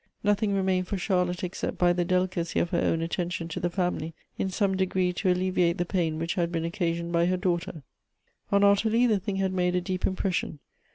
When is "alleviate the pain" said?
5.31-6.17